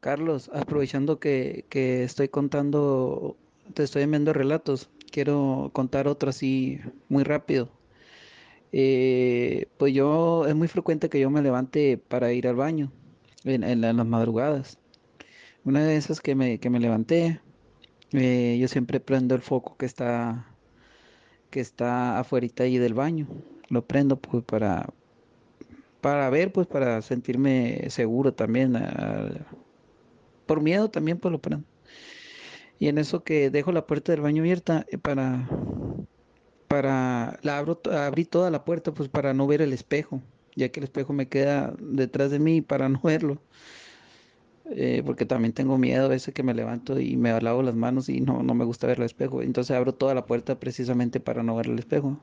[0.00, 3.36] Carlos, aprovechando que, estoy contando,
[3.74, 7.68] te estoy enviando relatos, quiero contar otro así muy rápido.
[8.72, 12.92] Eh, pues yo, es muy frecuente que yo me levante para ir al baño
[13.44, 14.78] en, las madrugadas.
[15.64, 17.40] Una de esas que me, que me levanté,
[18.12, 20.46] eh, yo siempre prendo el foco que está
[21.50, 23.26] que está afuera ahí del baño.
[23.68, 24.88] Lo prendo pues para
[26.00, 28.76] para ver, pues para sentirme seguro también.
[30.48, 31.64] Por miedo también pues lo prendo.
[32.80, 35.48] Y en eso que dejo la puerta del baño abierta eh, para
[36.68, 40.22] para la abro abrí toda la puerta pues para no ver el espejo,
[40.56, 43.40] ya que el espejo me queda detrás de mí para no verlo.
[44.70, 48.10] Eh, porque también tengo miedo a veces que me levanto y me lavo las manos
[48.10, 49.42] y no, no me gusta ver el espejo.
[49.42, 52.18] Entonces abro toda la puerta precisamente para no ver el espejo.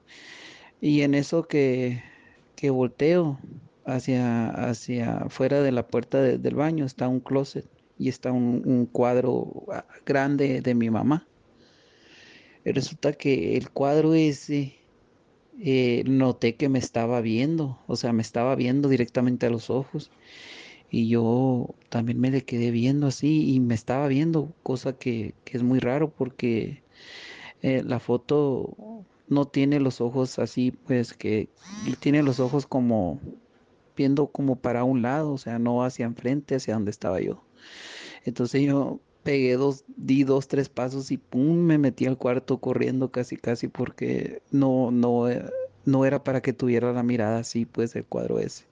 [0.82, 2.04] Y en eso que,
[2.56, 3.40] que volteo
[3.86, 7.66] hacia, hacia fuera de la puerta del baño está un closet
[7.98, 11.28] y está un, cuadro ah, grande de mi mamá.
[12.66, 14.76] Y resulta que el cuadro ese
[15.60, 20.12] eh, noté que me estaba viendo, o sea, me estaba viendo directamente a los ojos
[20.92, 25.58] Y yo también me le quedé viendo así y me estaba viendo, cosa que, que
[25.58, 26.84] es muy raro porque
[27.62, 31.50] eh, la foto no tiene los ojos así, pues que
[32.00, 33.20] tiene los ojos como
[33.96, 37.45] viendo como para un lado, o sea, no hacia enfrente, hacia donde estaba yo.
[38.26, 43.12] Entonces yo pegué dos, di dos, tres pasos y pum, me metí al cuarto corriendo
[43.12, 45.46] casi, casi porque no, no, eh,
[45.86, 48.66] no era para que tuviera la mirada así, pues el cuadro ese.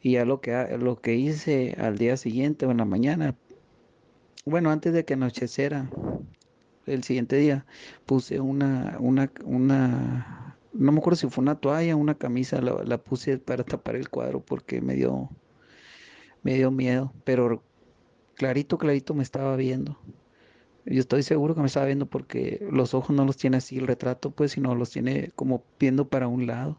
[0.00, 3.36] Y ya lo que, lo que hice al día siguiente o en la mañana,
[4.44, 5.90] bueno, antes de que anocheciera,
[6.86, 7.66] el siguiente día,
[8.06, 12.98] puse una, una, una, no me acuerdo si fue una toalla, una camisa, la, la
[12.98, 15.30] puse para tapar el cuadro porque me dio,
[16.44, 17.62] me dio miedo, pero
[18.36, 19.98] clarito, clarito me estaba viendo.
[20.84, 23.86] Yo estoy seguro que me estaba viendo porque los ojos no los tiene así el
[23.86, 26.78] retrato, pues, sino los tiene como viendo para un lado.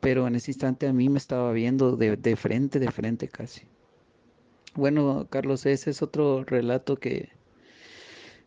[0.00, 3.62] Pero en ese instante a mí me estaba viendo de, de frente, de frente casi.
[4.74, 7.30] Bueno, Carlos, ese es otro relato que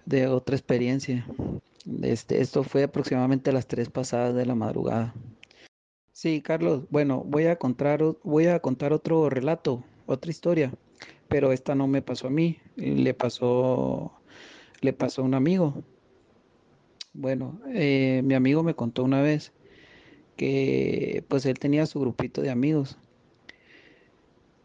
[0.06, 1.26] de otra experiencia.
[2.02, 5.14] Este, esto fue aproximadamente a las tres pasadas de la madrugada.
[6.12, 10.72] Sí, Carlos, bueno, voy a contar, voy a contar otro relato, otra historia
[11.34, 14.12] pero esta no me pasó a mí, le pasó,
[14.82, 15.84] le pasó a un amigo.
[17.12, 19.52] Bueno, eh, mi amigo me contó una vez
[20.38, 23.00] que pues él tenía su grupito de amigos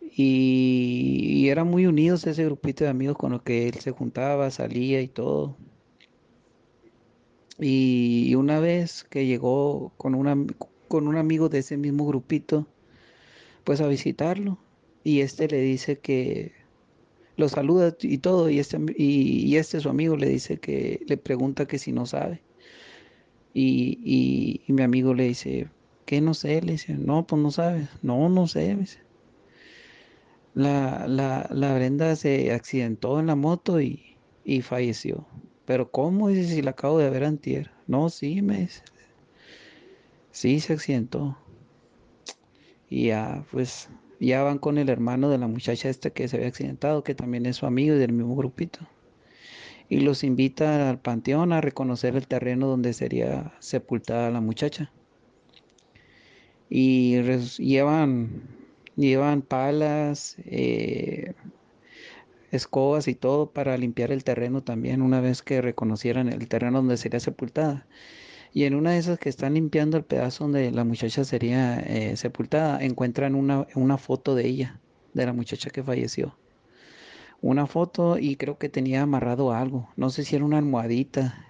[0.03, 4.51] y, y eran muy unidos ese grupito de amigos con los que él se juntaba,
[4.51, 5.57] salía y todo.
[7.59, 10.37] Y una vez que llegó con, una,
[10.87, 12.66] con un amigo de ese mismo grupito,
[13.64, 14.59] pues a visitarlo,
[15.09, 16.53] y este le dice que
[17.38, 21.66] lo saluda y todo, y este, y, este su amigo le dice que, le pregunta
[21.66, 22.42] que si no sabe.
[23.55, 25.71] Y, mi amigo le dice,
[26.05, 26.61] ¿qué no sé?
[26.61, 27.88] Le dice, no, pues no sabe.
[28.03, 28.77] No, no sé.
[30.53, 35.27] La, la, la Brenda se accidentó en la moto y, y falleció.
[35.64, 36.29] Pero ¿cómo?
[36.29, 37.71] Dice, si la acabo de ver antier.
[37.87, 38.83] No, sí, me dice.
[40.33, 41.38] Sí, se accidentó.
[42.90, 43.88] Y ya, pues
[44.20, 47.46] ya van con el hermano de la muchacha esta que se había accidentado, que también
[47.46, 48.81] es su amigo y del mismo grupito.
[49.88, 54.92] Y los invita al panteón a reconocer el terreno donde sería sepultada la muchacha.
[56.68, 57.22] Y
[57.59, 58.42] llevan,
[58.96, 61.33] llevan palas, eh,
[62.50, 66.96] escobas y todo para limpiar el terreno también una vez que reconocieran el terreno donde
[66.96, 67.87] sería sepultada.
[68.52, 72.16] Y en una de esas que están limpiando el pedazo donde la muchacha sería eh,
[72.16, 74.80] sepultada, encuentran una, una foto de ella,
[75.14, 76.37] de la muchacha que falleció.
[77.40, 79.88] Una foto y creo que tenía amarrado algo.
[79.96, 81.46] No sé si era una almohadita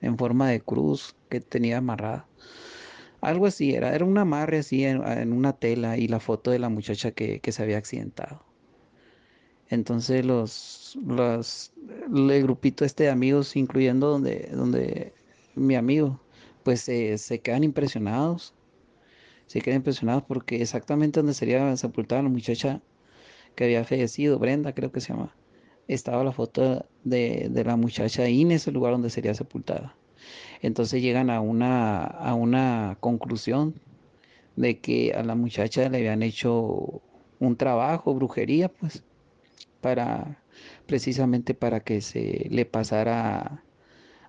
[0.00, 2.26] en forma de cruz que tenía amarrada.
[3.20, 6.68] Algo así, era, era un amarre así en, una tela y la foto de la
[6.68, 8.44] muchacha que, que se había accidentado.
[9.68, 11.72] Entonces los, los,
[12.12, 15.14] el grupito este de amigos, incluyendo donde, donde
[15.54, 16.20] mi amigo,
[16.62, 18.54] pues se quedan impresionados.
[19.46, 22.80] Se quedan impresionados porque exactamente donde sería sepultada la muchacha
[23.54, 25.34] que había fallecido, Brenda creo que se llama,
[25.88, 29.94] estaba la foto de, la muchacha en ese lugar donde sería sepultada.
[30.62, 33.74] Entonces llegan a una, a una conclusión
[34.56, 37.02] de que a la muchacha le habían hecho
[37.40, 39.02] un trabajo, brujería, pues,
[39.80, 40.38] para
[40.86, 43.64] precisamente para que se le pasara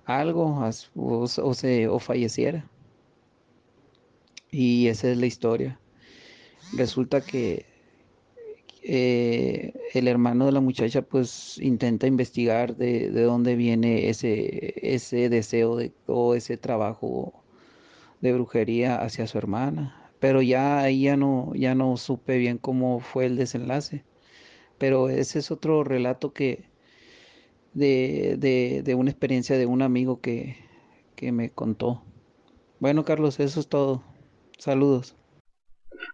[0.04, 2.68] algo o, se, o falleciera.
[4.50, 5.80] Y esa es la historia.
[6.76, 7.66] Resulta que
[8.82, 15.28] eh, el hermano de la muchacha pues intenta investigar de, de, dónde viene ese, ese
[15.28, 17.44] deseo de, o ese trabajo
[18.20, 20.12] de brujería hacia su hermana.
[20.20, 24.04] Pero ya ahí no, ya no supe bien cómo fue el desenlace.
[24.78, 26.64] Pero ese es otro relato que,
[27.74, 30.56] de, de, una experiencia de un amigo que,
[31.16, 32.02] que me contó.
[32.80, 34.02] Bueno, Carlos, eso es todo.
[34.58, 35.16] Saludos.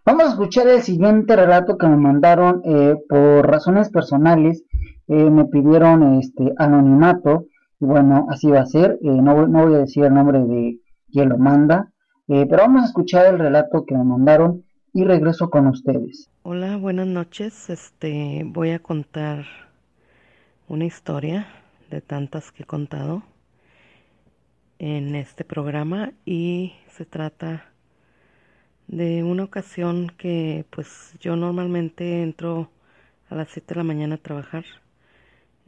[0.05, 4.63] Vamos a escuchar el siguiente relato que me mandaron eh, por razones personales.
[5.07, 7.45] Eh, me pidieron este anonimato.
[7.79, 8.99] Y bueno, así va a ser.
[9.01, 10.79] Eh, no, no, voy a decir el nombre de
[11.11, 11.91] quien lo manda.
[12.27, 16.29] pero vamos a escuchar el relato que me mandaron y regreso con ustedes.
[16.43, 17.69] Hola, buenas noches.
[17.69, 19.45] Este, voy a contar
[20.71, 21.47] una historia
[21.89, 23.23] de tantas que he contado
[24.79, 27.65] en este programa y se trata
[28.87, 32.71] de una ocasión que pues yo normalmente entro
[33.29, 34.63] a las 7 de la mañana a trabajar.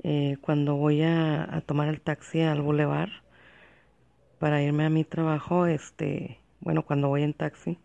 [0.04, 3.10] Eh, cuando voy a, tomar el taxi al bulevar
[4.40, 7.78] para irme a mi trabajo, este, bueno, cuando voy en taxi,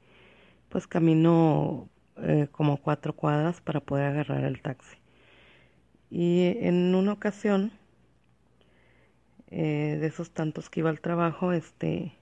[0.69, 4.98] pues camino eh, como cuatro cuadras para poder agarrar el taxi.
[6.11, 7.73] Y en una ocasión,
[9.51, 12.13] eh, de esos tantos que iba al trabajo, este,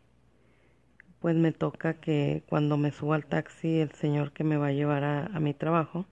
[1.21, 4.73] pues me toca que cuando me subo al taxi, el señor que me va a
[4.73, 6.07] llevar a, a mi trabajo,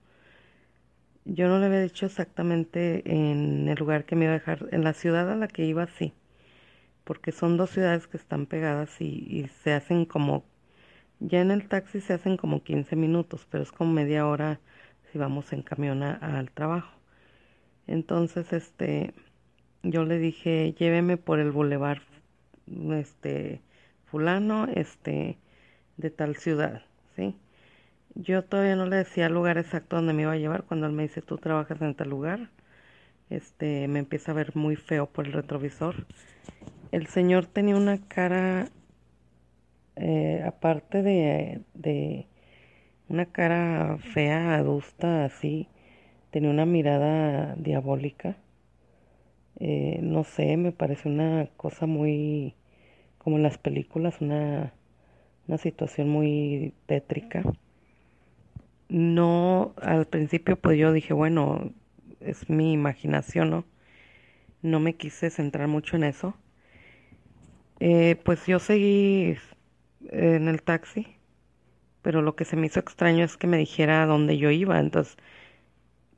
[1.25, 4.83] yo no le había dicho exactamente en el lugar que me iba a dejar, en
[4.83, 6.13] la ciudad a la que iba, sí,
[7.03, 10.45] porque son dos ciudades que están pegadas y, se hacen como,
[11.19, 14.59] ya en el taxi se hacen como 15 minutos, pero es como media hora
[15.11, 16.91] si vamos en camión al trabajo.
[17.87, 19.13] Entonces, este,
[19.83, 22.01] yo le dije, lléveme por el bulevar,
[22.93, 23.61] este,
[24.05, 25.37] fulano, este,
[25.97, 26.83] de tal ciudad,
[27.15, 27.35] ¿sí?
[28.15, 30.63] Yo todavía no le decía el lugar exacto donde me iba a llevar.
[30.63, 32.49] Cuando él me dice, tú trabajas en tal lugar,
[33.29, 35.95] este, me empieza a ver muy feo por el retrovisor.
[36.91, 38.69] El señor tenía una cara,
[39.97, 42.27] eh, aparte de, de
[43.09, 45.67] una cara fea, adusta, así,
[46.35, 48.35] tenía una mirada diabólica.
[49.61, 52.55] Eh, no sé, me parece una cosa muy,
[53.19, 54.73] como en las películas, una,
[55.47, 57.41] una situación muy tétrica
[58.89, 61.71] no, al principio pues yo dije, bueno,
[62.19, 63.65] es mi imaginación, ¿no?
[64.61, 66.35] No me quise centrar mucho en eso.
[67.79, 69.37] Eh, pues yo seguí
[70.09, 71.07] en el taxi,
[72.01, 74.79] pero lo que se me hizo extraño es que me dijera dónde yo iba.
[74.79, 75.17] Entonces,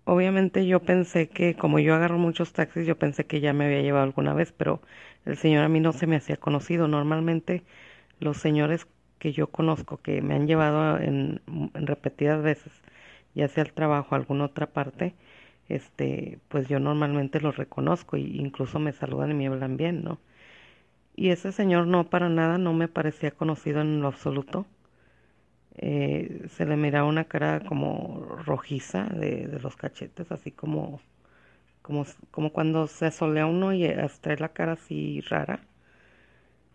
[0.08, 3.82] obviamente yo pensé que, como yo agarro muchos taxis, yo pensé que ya me había
[3.82, 4.82] llevado alguna vez, pero
[5.26, 6.88] el señor a mí no se me hacía conocido.
[6.88, 7.64] Normalmente
[8.20, 8.88] los señores
[9.20, 11.42] que yo conozco que me han llevado en,
[11.74, 12.74] repetidas veces,
[13.36, 15.16] ya sea al trabajo o alguna otra parte,
[15.70, 20.20] este, pues yo normalmente los reconozco e incluso me saludan y me hablan bien, ¿no?
[21.18, 24.66] Y ese señor no para nada no me parecía conocido en lo absoluto.
[25.78, 31.02] Eh, se le miraba una cara como rojiza de, los cachetes, así como,
[31.82, 35.62] como, como cuando se asolea uno y hasta la cara así rara.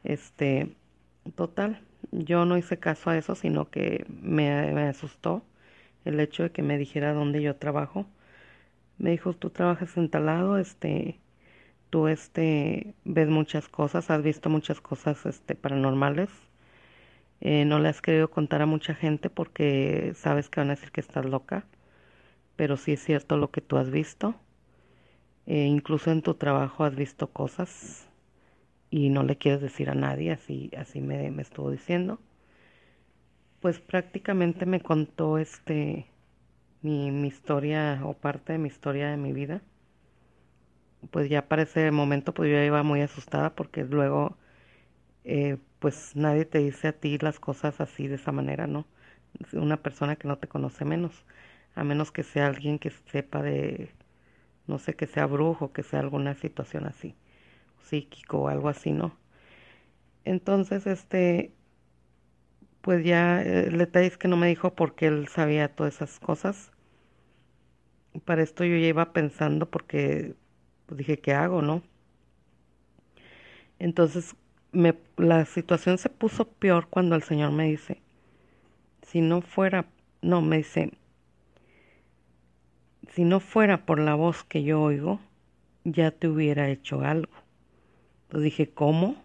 [0.04, 0.74] Este,
[1.36, 1.80] total,
[2.12, 5.44] yo no hice caso a eso, sino que me, me asustó
[6.04, 8.06] el hecho de que me dijera dónde yo trabajo.
[8.98, 11.20] Me dijo, tú trabajas en tal lado, este,
[11.90, 16.30] tú este, ves muchas cosas, has visto muchas cosas este, paranormales.
[17.42, 20.92] Eh, no le has querido contar a mucha gente porque sabes que van a decir
[20.92, 21.66] que estás loca,
[22.56, 24.36] pero sí es cierto lo que tú has visto.
[25.46, 28.08] Eh, incluso en tu trabajo has visto cosas
[28.90, 32.20] y no le quieres decir a nadie, así, así me, me estuvo diciendo.
[33.60, 36.04] Pues prácticamente me contó este
[36.82, 39.62] mi, mi historia o parte de mi historia de mi vida.
[41.10, 44.36] Pues ya para ese momento pues yo iba muy asustada porque luego
[45.24, 48.86] eh, pues nadie te dice a ti las cosas así de esa manera, ¿no?
[49.54, 51.24] Una persona que no te conoce menos,
[51.76, 53.90] a menos que sea alguien que sepa de,
[54.68, 57.16] no sé, que sea brujo, que sea alguna situación así
[57.82, 59.16] psíquico o algo así, ¿no?
[60.24, 61.52] Entonces, este,
[62.82, 66.18] pues ya eh, el detalle es que no me dijo porque él sabía todas esas
[66.20, 66.70] cosas.
[68.24, 70.34] Para esto yo ya iba pensando porque
[70.86, 71.82] pues dije, ¿qué hago, no?
[73.78, 74.34] Entonces,
[74.72, 78.00] me, la situación se puso peor cuando el Señor me dice,
[79.02, 79.86] si no fuera,
[80.22, 80.92] no, me dice,
[83.10, 85.20] si no fuera por la voz que yo oigo,
[85.84, 87.32] ya te hubiera hecho algo.
[88.30, 89.16] Le dije, ¿cómo?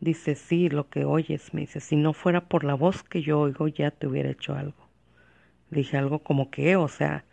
[0.00, 1.54] Dice, sí, lo que oyes.
[1.54, 4.54] Me dice, si no fuera por la voz que yo oigo, ya te hubiera hecho
[4.56, 4.88] algo.
[5.70, 7.24] Dije algo como que, o sea,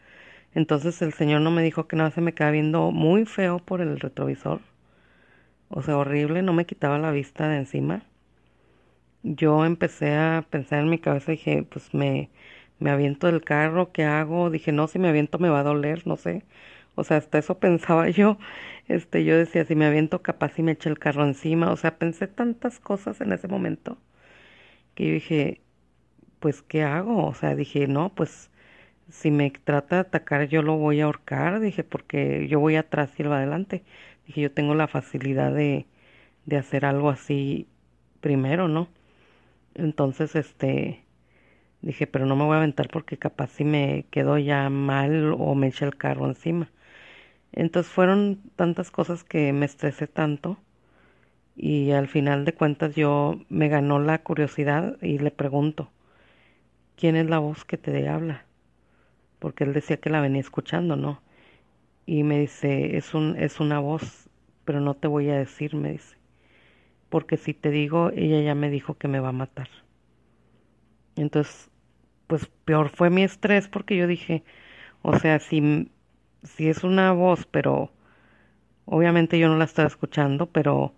[0.54, 3.82] entonces el señor no me dijo que nada, se me quedaba viendo muy feo por
[3.82, 4.62] el retrovisor.
[5.69, 8.03] O sea, horrible, no me quitaba la vista de encima.
[9.23, 12.29] Yo empecé a pensar en mi cabeza, dije, pues me,
[12.79, 14.49] me aviento del carro, ¿qué hago?
[14.49, 16.43] Dije, no, si me aviento me va a doler, no sé.
[16.95, 18.38] O sea, hasta eso pensaba yo.
[18.88, 21.71] Este, yo decía, si me aviento capaz y me echa el carro encima.
[21.71, 23.97] O sea, pensé tantas cosas en ese momento
[24.95, 25.62] que yo dije,
[26.39, 27.27] pues, ¿qué hago?
[27.27, 28.51] O sea, dije, no, pues,
[29.09, 31.59] si me trata de atacar, yo lo voy a ahorcar.
[31.61, 33.84] Dije, porque yo voy atrás y él va adelante.
[34.30, 35.88] Dije, yo tengo la facilidad de,
[36.45, 37.67] de hacer algo así
[38.21, 38.89] primero, ¿no?
[39.75, 41.03] Entonces, este,
[41.82, 45.55] dije, pero no me voy a aventar porque capaz si me quedo ya mal o
[45.55, 46.71] me echa el carro encima.
[47.53, 50.57] Entonces fueron tantas cosas que me estresé tanto
[51.55, 55.91] y al final de cuentas yo me ganó la curiosidad y le pregunto,
[56.95, 58.45] ¿quién es la voz que te habla?
[59.39, 61.21] Porque él decía que la venía escuchando, ¿no?
[62.10, 64.30] Y me dice, es, un, es una voz,
[64.66, 66.18] pero no te voy a decir, me dice,
[67.10, 69.70] porque si te digo, ella ya me dijo que me va a matar.
[71.16, 71.70] Entonces
[72.28, 74.43] pues peor fue mi estrés porque yo dije,
[75.03, 75.91] o sea, si,
[76.43, 77.91] si es una voz, pero
[78.86, 80.93] obviamente yo no la estaba escuchando, pero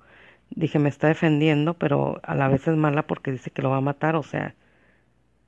[0.52, 3.78] dije, me está defendiendo, pero a la vez es mala porque dice que lo va
[3.78, 4.56] a matar, o sea,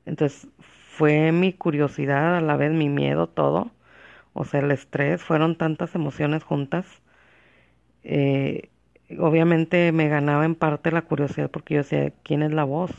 [0.06, 0.48] entonces
[0.98, 3.72] fue mi curiosidad, a la vez mi miedo, todo,
[4.34, 6.86] o sea, el estrés, fueron tantas emociones juntas.
[8.04, 8.70] Eh,
[9.20, 12.92] obviamente me ganaba en parte la curiosidad porque yo decía, ¿quién es la voz?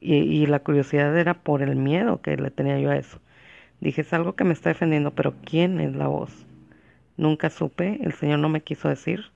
[0.00, 3.20] Y, la curiosidad era por el miedo que le tenía yo a eso.
[3.80, 6.46] Dije, es algo que me está defendiendo, pero ¿quién es la voz?
[7.16, 9.32] Nunca supe, el Señor no me quiso decir.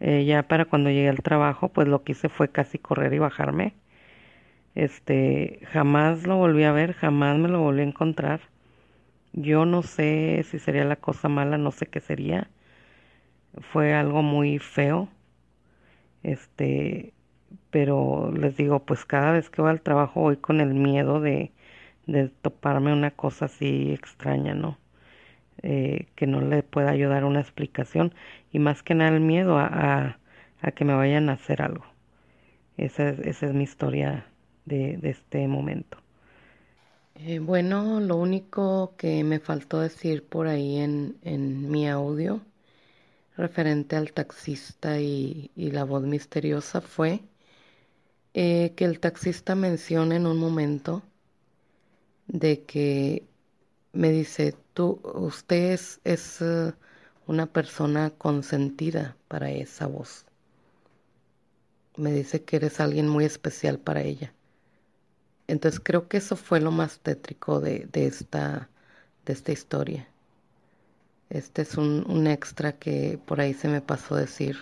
[0.00, 3.18] Eh, ya para cuando llegué al trabajo, pues lo que hice fue casi correr y
[3.18, 3.74] bajarme.
[4.74, 8.40] Este, jamás lo volví a ver, jamás me lo volví a encontrar.
[9.32, 12.50] Yo no sé si sería la cosa mala, no sé qué sería.
[13.60, 15.08] Fue algo muy feo.
[16.22, 17.12] Este,
[17.70, 21.52] pero les digo, pues cada vez que voy al trabajo voy con el miedo de,
[22.06, 24.78] de toparme una cosa así extraña, ¿no?
[25.62, 28.14] Eh, que no le pueda ayudar una explicación
[28.52, 30.18] y más que nada el miedo a,
[30.62, 31.84] a, que me vayan a hacer algo.
[32.76, 34.26] Esa es, esa es mi historia
[34.66, 35.98] de, de este momento.
[37.22, 42.40] Eh, bueno, lo único que me faltó decir por ahí en, mi audio
[43.36, 47.20] referente al taxista y, la voz misteriosa fue
[48.34, 51.02] eh, que el taxista menciona en un momento
[52.26, 53.26] de que
[53.92, 56.72] me dice, tú, usted es, uh,
[57.26, 60.24] una persona consentida para esa voz.
[61.96, 64.32] Me dice que eres alguien muy especial para ella.
[65.50, 68.68] Entonces creo que eso fue lo más tétrico de, de esta,
[69.26, 70.08] de esta historia.
[71.28, 74.56] Este es un, un extra que por ahí se me pasó decir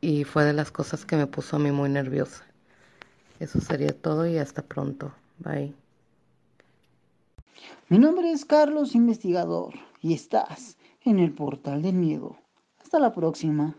[0.00, 2.44] y fue de las cosas que me puso a mí muy nerviosa.
[3.40, 5.12] Eso sería todo y hasta pronto.
[5.38, 5.74] Bye.
[7.88, 12.36] Mi nombre es Carlos Investigador y estás en el Portal del Miedo.
[12.82, 13.76] Hasta la próxima.